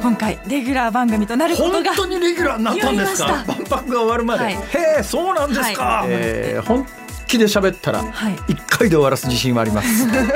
[0.00, 3.44] 今回レギュラー番組となることが本当にレギュラーになったんですか？
[3.46, 4.54] 万博が終わるまで、はい。
[4.54, 4.58] へ
[5.00, 6.86] えそうなんですか、はえー本
[7.28, 8.36] 気で喋ったらはい。
[8.48, 9.88] 一回で終わらす自信はあります。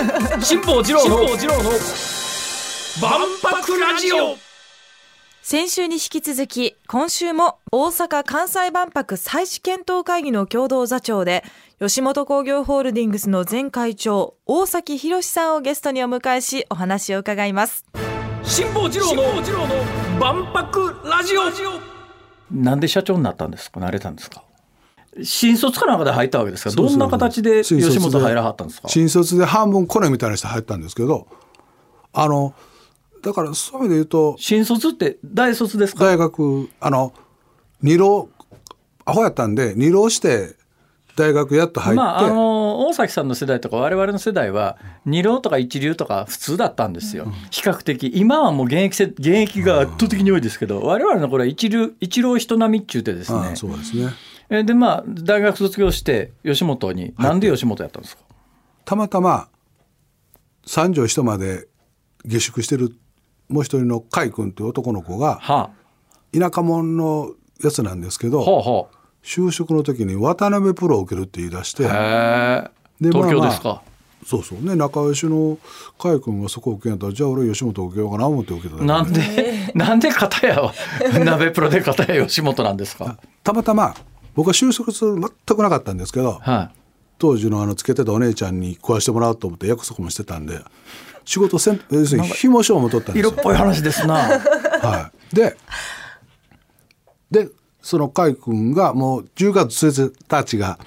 [0.45, 1.17] 辛坊治郎の
[3.01, 4.37] 万博ラジオ。
[5.43, 11.45] 先週に引き続き今週も大阪・関西万博再試検討会議の共同座長で
[11.81, 17.85] 吉本興業ホールディングスの前会長大崎博さんをゲストにお迎えしお話を伺います
[18.47, 19.23] 辛坊治郎の
[20.21, 21.45] 万博ラジオ。
[22.53, 23.81] なんで社長になったんですか？
[23.81, 24.43] なれたんですか？
[25.23, 26.71] 新卒かなんかで入ったわけですか？
[26.71, 28.89] そうそうどんな形で吉本入らはったんですか？
[28.89, 31.27] 新卒で半分コネみたいな人入ったんですけど
[32.13, 32.55] あの
[33.23, 36.05] だからそういう意味で言うと新卒って大卒ですか？
[36.05, 37.13] 大学あの
[37.83, 38.29] 二浪
[39.05, 40.55] アホやったんで二浪して
[41.17, 48.11] 大学やっと入って、まああの大崎さんの世代とか我々の世代は二浪とか一流とか普通だったんですよ、比較的。
[48.15, 53.39] 今はもう現役せ現役が圧倒的に多いですけど、我々の頃は一流一浪人並みっちゅうてですね。
[53.39, 54.11] ああそうですね。
[54.51, 58.23] えでまあ大学卒業して吉本に、なんで吉本やったんですか？
[58.85, 59.49] たまたま
[60.67, 61.69] 三条一まで
[62.25, 62.95] 下宿してる
[63.49, 65.71] もう一人の甲斐君という男の子がは
[66.33, 67.33] 田舎者の
[67.63, 68.89] やつなんですけあ、どほうほ
[69.25, 73.83] 就職の時に渡辺プロを受けるって言い出してで東京まあまあですか、
[74.27, 74.63] そうそう。
[74.65, 75.59] ね仲良しの
[75.99, 80.73] 甲斐君がそこを受けんやったらじゃあ俺吉本受けようかな思って受けただけでなんで、 なんで片や
[81.25, 83.19] 鍋プロで片や吉本なんですか？
[83.43, 83.95] たまたま
[84.35, 86.79] 僕は就職する全くなかったんですけどはい。
[87.19, 90.61] 当時のあのつけてたお姉ちゃんに食わしてもらおうと思って約束もしてたんで
[91.25, 93.31] 仕事せん要するに紐賞も取ったんですよ。
[93.31, 93.43] 色っ。
[93.43, 94.15] ぽい話ですな。
[94.15, 95.57] はい、で
[97.31, 97.49] で
[97.85, 100.79] その甲斐君がもう10月1日が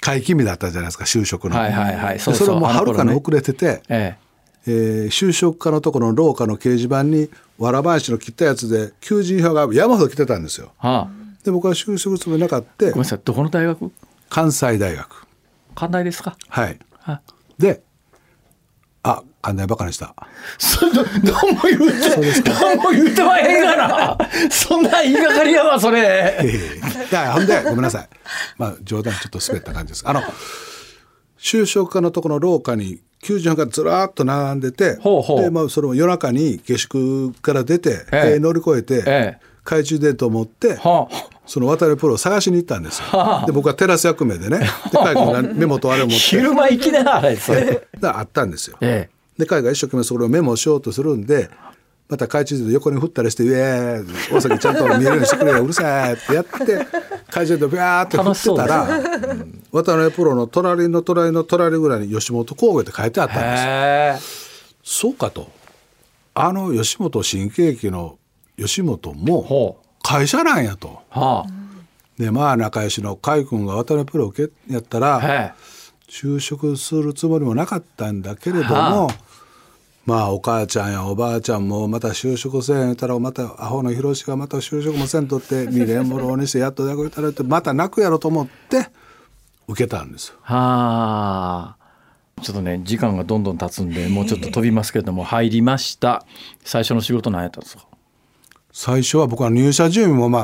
[0.00, 1.56] 会期日だったじゃないですか就職の。
[1.56, 2.18] はいはいはい。
[2.18, 2.46] そうそう。
[2.48, 4.18] でそれもはるかに遅れてて、え
[4.66, 4.70] え。
[4.70, 10.72] ー就職課のところの廊下の掲示板にわらばんしの切ったやつで求人票が山ほど来てたんですよ。
[10.82, 11.08] えはあ。
[11.44, 12.86] で僕は就職つもりなかった。
[12.86, 13.92] ごめんなさいどこの大学？
[14.28, 15.26] 関西大学。
[15.76, 16.36] 関大ですか？
[16.48, 16.78] はい。
[16.98, 17.20] は
[17.58, 17.82] で
[19.42, 20.14] あ関大バカにした。
[20.58, 24.18] そんな何も言うて何も言うてまへんがな。
[24.50, 26.38] そんな言いがかりやわそれ。
[27.10, 28.08] いやほんでごめんなさい。
[28.58, 30.08] まあ冗談ちょっと滑った感じです。
[30.08, 30.22] あの
[31.38, 35.42] 就職課のところの廊下に求人票がずらーっと並んでてほうほう。
[35.42, 38.32] で、まあ、それも夜中に下宿から出て、ええ。
[38.32, 39.38] えー乗り越えて、ええ。
[39.62, 41.40] 懐中電灯を持って、はあ。
[41.46, 43.06] その渡辺プロを探しに行ったんですよ。
[43.08, 43.46] はあ。
[43.46, 44.58] で僕はテラス役名でね。
[44.58, 44.66] で
[44.98, 46.20] 海君がメモとあれを持って。
[46.20, 48.76] 昼間行きなあれそれであったんですよ。
[48.80, 49.08] え
[49.40, 51.50] で彼が一生懸命それをメモしようとするんで
[52.08, 65.48] また懐中電灯横に振ったりして「イエーイ大崎ちゃんと見えるようにしてくれようるさい」ってやって懐中電灯ビャーって振ってたら、うん渡辺プロの隣の隣の隣ぐらいに吉本工業って書いてあったんですそうかと。
[66.34, 68.18] あの吉本新喜劇の
[68.56, 71.00] 吉本も会社なんやと。
[71.10, 71.46] は
[72.18, 75.54] でまあ仲良しの甲斐君が渡辺プロを受けやったら、
[76.08, 79.14] 就職するつもりもなかったんだけれども、は
[80.10, 88.88] まあお母ちゃんやおばあちゃんもまた就職せん言ったらまたアホの広志がまた就職もせんとって2年も浪にしてやっと大学行ったらってまた泣くやろと思って
[89.68, 90.34] 受けたんですよ。
[90.40, 92.42] えはあ。
[92.42, 96.24] ちょっとね時間がどんどん経つんでもうちょっと飛びますけれども入りました。
[96.64, 97.86] 最初の仕事何やったんですか？
[98.72, 100.38] 最初は僕は入社準備もま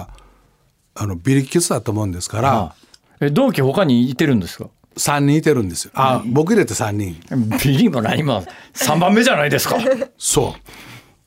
[0.94, 2.74] ああのビリッキスだったもんですから、はあ。
[3.20, 4.68] え同期他にいてるんですか？
[4.96, 5.90] 3人いてるんですよ。
[5.94, 7.20] あ、僕入れて3人。
[7.62, 8.44] ビリも何も。
[8.74, 9.76] 3番目じゃないですか。
[10.16, 10.70] そう。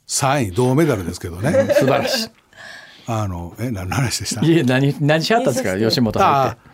[0.08, 1.52] 3位銅メダルですけどね。
[1.76, 2.30] 素晴らしい。
[3.06, 4.46] あのえ何の話でした？
[4.46, 5.78] いえ何何しはったんですか？
[5.80, 6.70] 吉本入っあて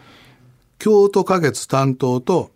[0.80, 2.52] 京都花月担当と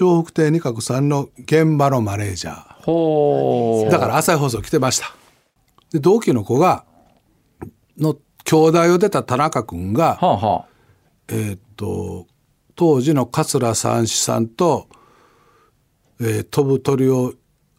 [0.00, 3.90] 笑福亭二角さんの現場のマネージャほうー。
[3.90, 5.14] だから朝日放送来てました。
[5.92, 6.84] で同期の子が
[7.98, 10.64] の兄弟を出た田中君が、はあは
[11.28, 12.26] えーっと
[12.78, 14.86] 当時の桂三枝さんと、
[16.20, 17.34] えー飛ぶ鳥を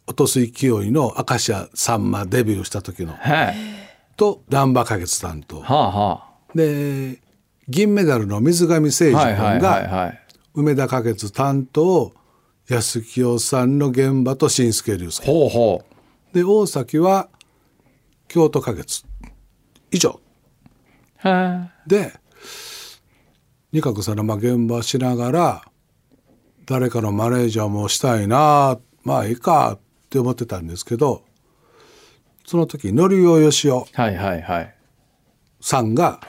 [0.08, 4.14] 落とす勢いの明石家さんまデビューした時のあへえ。
[4.18, 7.22] と難波花月担当はあはで
[7.70, 10.20] 銀メダルの水上誠二あ君が、はいはいはいはい。
[10.56, 12.12] 梅田花月担当
[12.68, 15.86] 安清さんの現場と新助竜介ほうほ
[16.34, 17.30] で大崎は
[18.28, 19.06] 京都花月。
[19.92, 20.20] 以上。
[21.24, 21.70] うへえ。
[21.88, 22.14] で
[23.72, 25.62] 二角さんのまあ現場しながら
[26.66, 29.80] 誰かのマネージャーもしたいなまあいいかっ
[30.10, 31.24] て思ってたんですけど
[32.46, 34.76] その時のりおよしおはいはいはい。
[35.62, 36.20] さんが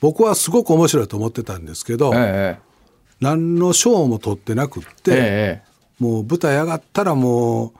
[0.00, 2.64] 僕はすごく面白いと思ってたんですけど、ええ
[3.20, 7.72] 何の賞も取ってなくって、ええもう舞台上がったらもう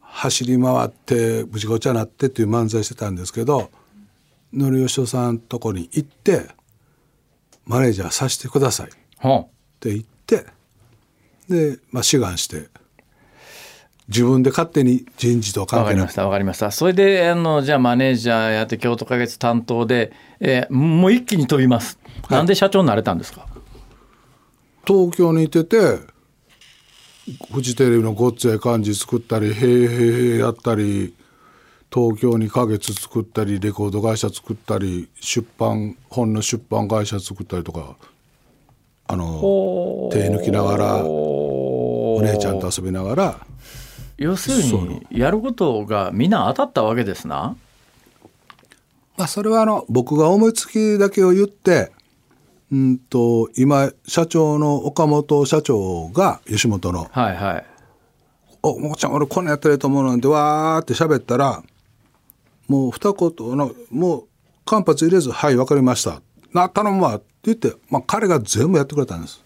[0.00, 3.70] 走り回ってぶちごちゃになってっていう漫才してたんですけど
[4.52, 6.46] のりよしおさんとこに行って
[7.66, 8.88] マネージャーさせてください。
[8.88, 9.46] っは
[9.80, 10.46] て言って
[11.48, 12.68] で、まあ、志願して
[14.08, 15.94] 自分で勝手に人事とわ関係なく。
[15.94, 16.70] かりましたわかりました。
[16.70, 23.46] それであのじゃあマネージャーやって京都花月担当で、えーもう一気に飛びます、なんで社長になれたんですか？
[24.86, 26.00] 東京にいてて
[27.50, 31.14] フジテレビの「ごっつええ感じ」作ったり「へーへーへーやったり
[31.94, 37.94] 東京に花月作ったりレコード会社作ったり出版本の出版会社作ったりとか
[39.06, 43.46] あの手抜きながらお姉ちゃんと遊びながら
[44.16, 47.56] 要するにやることがみんな当たったわけですな？
[49.16, 51.92] まあそれはあの僕が思いつきだけを言って
[52.72, 57.66] うんと今社長の岡本社長が吉本のはいはい
[58.64, 61.62] 「おもこちゃん俺こんなんやったらいいと思うの」でわーって喋ったら
[62.68, 64.24] もう二言のもう
[64.64, 66.22] 間髪入れず「はいわかりました」
[66.52, 69.43] 「な頼むわ」って言って、まあ、彼が全部やってくれたんです。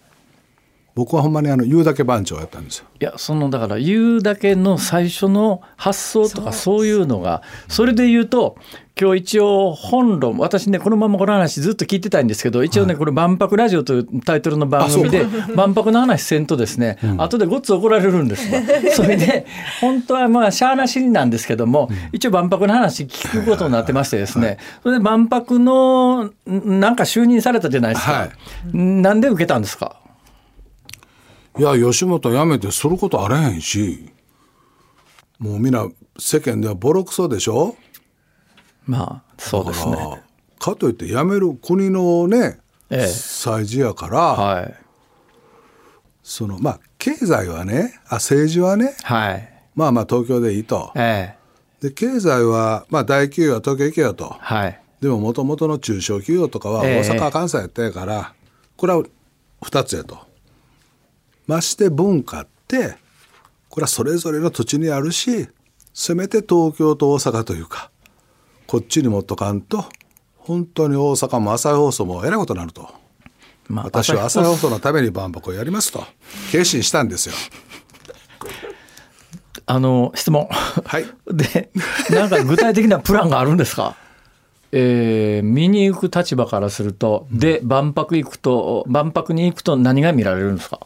[0.95, 2.85] 僕はほんまにあの言うだけ番長やったんですよ。
[2.99, 6.85] いやそのだから言うだけの最初の発想とかそう。
[6.89, 8.55] いうのがそれで言うと
[8.99, 15.25] 今日一応本論私ねこのままこの話ずっと聞いてたいんですけど一応ねこれ「万博ラジオ」というタイトルの番組で
[15.55, 18.61] 万博の話せんとですね後でごっつ怒られるんですわ。
[18.95, 19.45] それで
[19.81, 26.33] 本当はまあしゃあなしになんですけども一応万博の話聞くことになってましてですねそれで万博のん
[26.79, 28.11] なんか就任されたじゃないですか。
[28.13, 28.29] は
[28.73, 29.97] なんで受けたんですか？
[31.59, 34.09] いや吉本辞めてすることあれへんし
[35.37, 37.75] もうみんな世間ではボロクソでしょ？
[38.85, 40.21] まあそうですね。
[40.57, 42.59] かといって辞める国のね、
[42.89, 44.75] ええ祭事やから、はい
[46.23, 50.91] そのまあ経済はねあ政治はねはいまあまあ東京でいいと。
[50.95, 54.35] ええで経済はまあ大企業は東京行けよと。
[54.39, 58.33] はいでももともとの中小企業とかはええ大阪、関西やったやから
[58.75, 59.03] これは
[59.61, 60.28] 2つやと。
[61.49, 62.95] まして文化って
[63.69, 65.47] これはそれぞれの土地にあるし
[65.93, 67.89] せめて東京と大阪というか
[68.67, 69.85] こっちに持っとかんと
[70.37, 72.89] 本当に大阪も朝日放送もえらいことになると。
[73.67, 76.03] まあ私は朝日放送のために万博をやりますと
[76.51, 77.35] 決心したんですよ。
[79.65, 81.05] あの質問はい。
[81.31, 81.69] で
[82.09, 83.95] なんか具体的なプランがあるんですか？
[84.71, 90.79] えー見に行く立場からするとで万博行くと万博に行くと何が見られるんですか？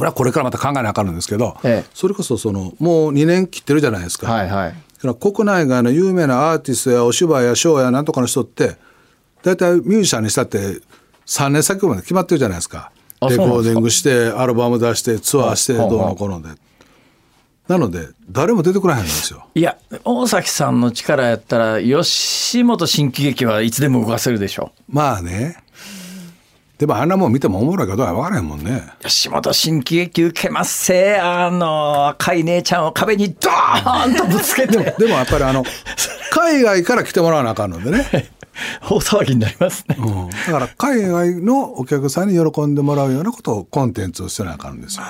[0.00, 1.90] これはこれからまた考えなあかんのですけど、ええ。
[1.92, 4.32] それこそそのもう2年切ってるじゃないですか。
[4.32, 4.74] はいはい。
[5.20, 8.76] 国内外の有名なアーティストやお芝居やショーやなんとかの人って
[9.42, 10.80] 大体ミュージシャンにしたって
[11.26, 12.92] 3年先まで決まってるじゃないですか。
[13.20, 16.48] あレコーディングしてアルバム出してツアーしてはあどうのこうので。
[17.68, 19.46] なので誰も出てこらへんのですよ。
[19.54, 24.72] いや大崎さんの力やったら吉本新喜劇はいつでも動かせるでしょ。
[24.88, 25.62] まあね
[26.80, 28.82] でもあんなもん見てもおもろいかどうか分からへんもんね。
[29.00, 31.20] 吉本新喜劇受けますせ。
[31.20, 34.94] あの赤い姉ちゃんを壁にドーンとぶつけて。
[34.98, 35.62] でもやっぱりあの
[36.32, 38.30] 海外から来てもらわなあかんのでね、
[38.88, 39.96] 大騒ぎになりますね。
[39.98, 45.04] うん、だから海外のお客さんに喜んでもらうようなことをコンテンツをしてなあかんんですよ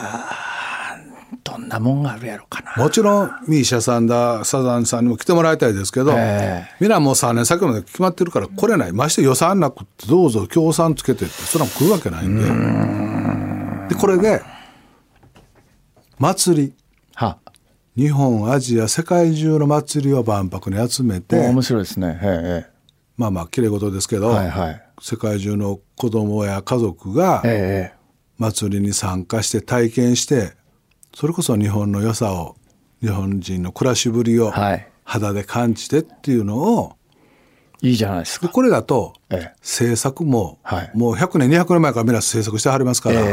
[1.50, 2.82] どんなもんがあるやろかな。
[2.82, 8.92] もちろんミーシャさんだサザンさんにも来てもらいたいですけど、えみんなもう3年先まで決まってるから来れない。
[8.92, 13.94] まして予算なくってどうぞ協賛つけてってそれは来るわけないんで。
[13.94, 14.42] でこれで
[16.18, 16.74] 祭り。
[17.14, 17.38] は。
[17.96, 22.18] 日本アジア世界中の祭りを万博に集めて面白いですね。
[22.22, 22.70] ええ。
[23.16, 24.82] まあまあきれい事ですけど、はいはい。
[25.00, 28.00] 世界中の子供や家族がええ。
[28.38, 30.54] 祭りに参加して体験して
[31.14, 32.56] それこそ日本の良さを
[33.00, 34.86] 日本人の暮らしぶりをはい。
[35.04, 36.92] 肌で感じてっていうのを
[37.82, 38.46] いいじゃないですか。
[38.46, 39.56] でこれだとええ。
[39.60, 40.90] 制作も、はい。
[40.94, 43.28] もう100年200年前からみんな制作してはりますから、えええ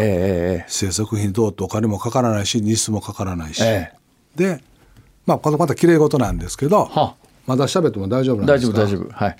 [0.64, 3.98] え制作費にどうってお金もかからないし日数もかからないし、ええ。
[4.36, 4.64] で
[5.28, 7.16] まあこのまた綺麗事なんですけどは
[7.46, 8.78] まだ喋っても大丈夫なん大ですか？
[8.80, 9.10] 丈夫大丈夫。
[9.14, 9.38] はい。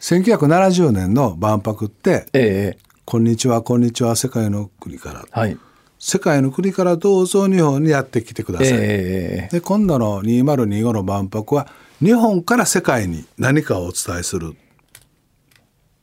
[0.00, 2.42] 1970年の万博ってええ
[2.76, 5.58] え「こんにちはこんにちは世界の国から」えはい
[6.04, 11.68] 世界の国からどうぞ日本にやってきてください」ええええで今度の2025の万博は
[12.00, 14.56] 日本から世界に何かをお伝えする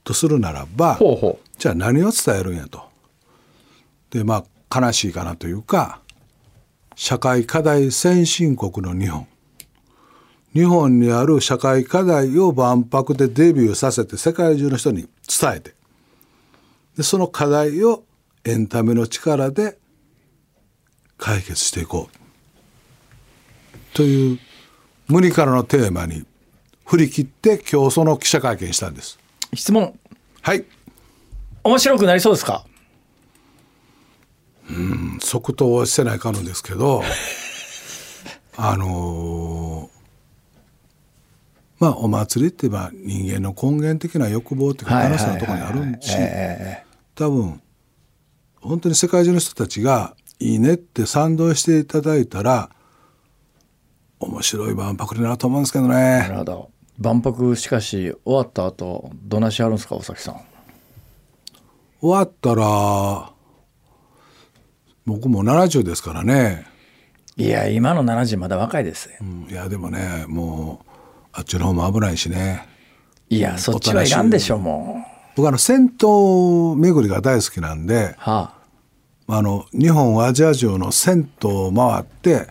[0.06, 0.98] とするならば
[1.58, 2.82] じゃあ何を伝えるんやと。
[4.10, 6.00] でまあ悲しいかなというか
[6.96, 9.28] 社会課題先進国の日本。
[10.54, 15.76] 日本にある社会課題を万博でデビューさせて世界中の人に伝えて。
[16.96, 18.06] でその課題を
[18.46, 19.78] エンタメの力で
[21.20, 23.96] 解決していこう。
[23.96, 24.40] という
[25.08, 26.26] 無理からのテーマに
[26.86, 29.20] 振り切って今日その記者会見したんです。
[29.54, 29.98] 質問。
[30.42, 30.66] はい。
[31.64, 32.66] 面白くなりそうですか？
[34.70, 37.02] うん即答はしてないかるんですけど
[38.56, 40.00] あのー
[41.80, 46.84] まあお祭りって言えば人間の根源的な欲望っていうか楽しさのところにあるんしえ。
[47.16, 47.62] 多分
[48.62, 52.70] 本当に世界中の人たちがいいねって賛同していただいたら
[54.20, 56.70] 面白い万博になると思うんですけどえなるねほど。
[56.98, 60.36] 万博しかし終わった後どなしあるんですか大崎さん？
[62.02, 63.32] 終わったら
[65.06, 66.66] 僕も70ですからね、
[67.36, 69.10] いや今の70まだ若いです。
[69.10, 70.90] ようんいやでもねもう
[71.34, 72.68] あっちの方も危ないしね。
[73.30, 75.04] いやそっちはいらんでしょも
[75.36, 78.59] 僕あの銭湯巡りが大好きなんでうはあ
[79.32, 82.48] あの日本アジア中の銭湯を回って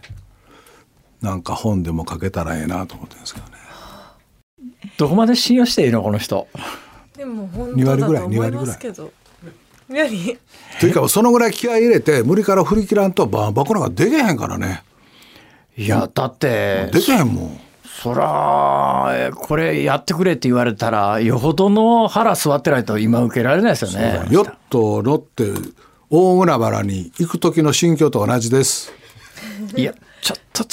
[1.21, 3.53] なんか本でも書けたらええなと思ってるんですけどね。
[4.97, 6.47] どこまで信用していいのこの人？
[7.17, 9.11] でも本二割ぐらい当だと思いますけど。
[9.91, 10.39] やはり
[10.81, 14.85] というかそのぐらい気合い入れて無理から振り切らんと万博なんかできへんからね。
[15.77, 17.61] いやだってできへんもん。
[17.83, 24.29] そらえこれやってくれって言われたらよほどの腹座ってないと今受けられないですよね。
[24.31, 25.53] ヨット乗って
[26.11, 28.93] 大海原に行く時の心境と同じです。
[29.77, 30.69] いやちょっと違う。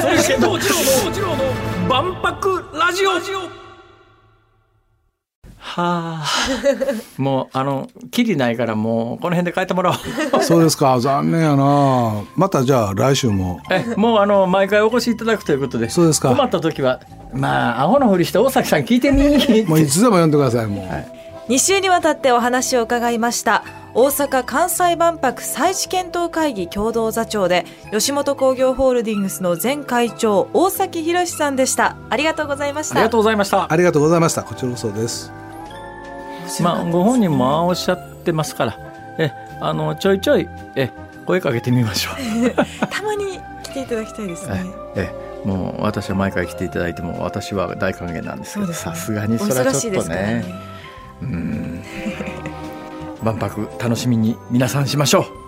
[0.00, 1.44] それけど次郎の
[1.88, 3.10] 万博ラジオ。
[5.58, 6.26] はあ。
[7.18, 10.42] もうあのきりないからもうこの辺で帰ってもらおう。
[10.42, 12.24] そうですか残念やな。
[12.36, 13.60] またじゃあ来週も。
[13.70, 16.30] えもうあの毎回お越しいただくということでそうですか。
[16.30, 17.00] 困った時は
[17.34, 31.96] まあアホのふりして大崎さん聞いてみもういつでも呼んでくださいもう、2週にわたってお話を伺いました大阪・関西万博再試検討会議共同座長で吉本興業ホールディングスの前会長大崎博さんでした。
[32.08, 32.94] ありがとうございました。
[32.96, 33.72] ありがとうございました。
[33.72, 34.42] ありがとうございました。
[34.42, 35.32] こちらこそです。
[36.62, 38.78] まあご本人もおっしゃってますから。
[39.18, 40.90] えあのちょいちょいえ
[41.26, 42.50] 声かけてみましょう。
[42.86, 44.64] たまに来ていただきたいですね。
[44.94, 45.12] え
[45.44, 50.16] えもう私は毎回来ていただいても私は大歓迎なんですけどさすがにそれはちょっとね。
[50.16, 50.44] ね。
[51.22, 51.82] うん
[53.22, 55.40] 万博楽しみに皆さんしましょう。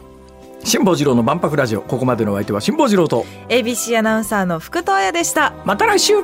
[0.64, 3.24] 辛坊治郎の万博ラジオここまでのお相手は辛坊治郎と。
[3.48, 5.52] ABC アナウンサーの福藤彩でした。
[5.64, 6.14] また来週